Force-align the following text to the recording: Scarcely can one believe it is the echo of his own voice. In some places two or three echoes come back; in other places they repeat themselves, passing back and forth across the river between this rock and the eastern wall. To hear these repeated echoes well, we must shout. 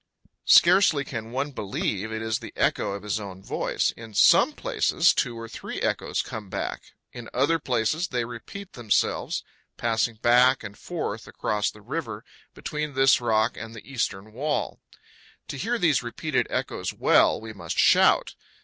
Scarcely 0.47 1.05
can 1.05 1.29
one 1.31 1.51
believe 1.51 2.11
it 2.11 2.23
is 2.23 2.39
the 2.39 2.53
echo 2.55 2.93
of 2.93 3.03
his 3.03 3.19
own 3.19 3.43
voice. 3.43 3.91
In 3.95 4.15
some 4.15 4.51
places 4.53 5.13
two 5.13 5.37
or 5.39 5.47
three 5.47 5.79
echoes 5.79 6.23
come 6.23 6.49
back; 6.49 6.81
in 7.13 7.29
other 7.35 7.59
places 7.59 8.07
they 8.07 8.25
repeat 8.25 8.73
themselves, 8.73 9.43
passing 9.77 10.15
back 10.15 10.63
and 10.63 10.75
forth 10.75 11.27
across 11.27 11.69
the 11.69 11.81
river 11.83 12.25
between 12.55 12.95
this 12.95 13.21
rock 13.21 13.55
and 13.55 13.75
the 13.75 13.87
eastern 13.87 14.33
wall. 14.33 14.79
To 15.49 15.55
hear 15.55 15.77
these 15.77 16.01
repeated 16.01 16.47
echoes 16.49 16.91
well, 16.91 17.39
we 17.39 17.53
must 17.53 17.77
shout. 17.77 18.33